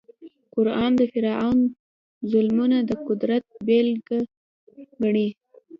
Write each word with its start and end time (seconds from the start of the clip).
قران 0.53 0.91
د 0.99 1.01
فرعون 1.11 1.59
ظلمونه 2.31 2.77
د 2.89 2.91
قدرت 3.07 3.45
بېلګه 3.67 4.19
ګڼي. 5.03 5.29